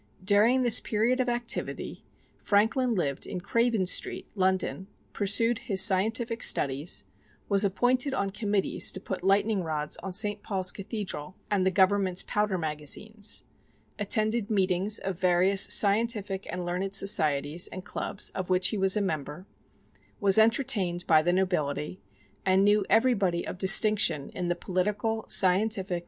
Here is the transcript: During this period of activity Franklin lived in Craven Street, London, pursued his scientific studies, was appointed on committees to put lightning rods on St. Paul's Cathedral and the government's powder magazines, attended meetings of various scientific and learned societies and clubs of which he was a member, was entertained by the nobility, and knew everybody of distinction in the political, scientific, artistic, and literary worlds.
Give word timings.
During 0.23 0.63
this 0.63 0.79
period 0.79 1.19
of 1.19 1.29
activity 1.29 2.03
Franklin 2.41 2.95
lived 2.95 3.27
in 3.27 3.39
Craven 3.39 3.85
Street, 3.85 4.25
London, 4.33 4.87
pursued 5.13 5.59
his 5.59 5.79
scientific 5.83 6.41
studies, 6.41 7.03
was 7.47 7.63
appointed 7.63 8.11
on 8.11 8.31
committees 8.31 8.91
to 8.93 8.99
put 8.99 9.23
lightning 9.23 9.61
rods 9.61 9.97
on 9.97 10.11
St. 10.11 10.41
Paul's 10.41 10.71
Cathedral 10.71 11.35
and 11.51 11.67
the 11.67 11.69
government's 11.69 12.23
powder 12.23 12.57
magazines, 12.57 13.43
attended 13.99 14.49
meetings 14.49 14.97
of 14.97 15.19
various 15.19 15.65
scientific 15.69 16.47
and 16.49 16.65
learned 16.65 16.95
societies 16.95 17.67
and 17.67 17.85
clubs 17.85 18.31
of 18.31 18.49
which 18.49 18.69
he 18.69 18.79
was 18.79 18.97
a 18.97 19.01
member, 19.03 19.45
was 20.19 20.39
entertained 20.39 21.05
by 21.05 21.21
the 21.21 21.31
nobility, 21.31 22.01
and 22.43 22.65
knew 22.65 22.83
everybody 22.89 23.45
of 23.45 23.59
distinction 23.59 24.29
in 24.29 24.47
the 24.47 24.55
political, 24.55 25.25
scientific, 25.27 25.27
artistic, 25.27 25.57
and 25.81 25.85
literary 25.85 25.91
worlds. 25.91 25.99